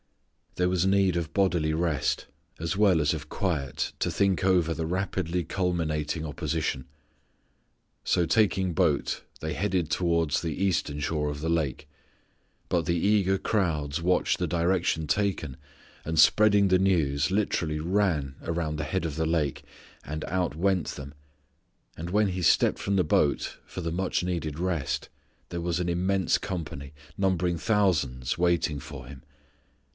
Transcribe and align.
There 0.55 0.67
was 0.67 0.85
need 0.85 1.15
of 1.15 1.31
bodily 1.33 1.73
rest, 1.73 2.25
as 2.59 2.75
well 2.75 2.99
as 2.99 3.13
of 3.13 3.29
quiet 3.29 3.93
to 3.99 4.11
think 4.11 4.43
over 4.43 4.73
the 4.73 4.85
rapidly 4.87 5.43
culminating 5.45 6.25
opposition. 6.25 6.85
So 8.03 8.25
taking 8.25 8.73
boat 8.73 9.21
they 9.41 9.53
headed 9.53 9.89
towards 9.89 10.41
the 10.41 10.51
eastern 10.61 10.99
shore 10.99 11.29
of 11.29 11.39
the 11.39 11.47
lake. 11.49 11.87
But 12.67 12.85
the 12.85 12.97
eager 12.97 13.37
crowds 13.37 14.01
watched 14.01 14.39
the 14.39 14.47
direction 14.47 15.07
taken 15.07 15.55
and 16.03 16.19
spreading 16.19 16.67
the 16.67 16.79
news, 16.79 17.29
literally 17.31 17.79
"ran" 17.79 18.35
around 18.41 18.75
the 18.77 18.83
head 18.83 19.05
of 19.05 19.15
the 19.17 19.27
lake 19.27 19.63
and 20.03 20.25
"out 20.25 20.55
went 20.55 20.87
them," 20.87 21.13
and 21.95 22.09
when 22.09 22.29
He 22.29 22.41
stepped 22.41 22.79
from 22.79 22.97
the 22.97 23.05
boat 23.05 23.57
for 23.65 23.79
the 23.81 23.91
much 23.91 24.23
needed 24.23 24.59
rest 24.59 25.07
there 25.49 25.61
was 25.61 25.79
an 25.79 25.87
immense 25.87 26.37
company, 26.39 26.91
numbering 27.17 27.57
thousands, 27.57 28.37
waiting 28.37 28.79
for 28.79 29.05
Him. 29.05 29.23